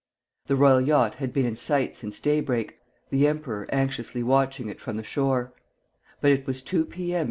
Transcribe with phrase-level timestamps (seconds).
[0.47, 2.79] The royal yacht had been in sight since daybreak,
[3.11, 5.53] the emperor anxiously watching it from the shore;
[6.21, 7.13] but it was two P.
[7.13, 7.19] M.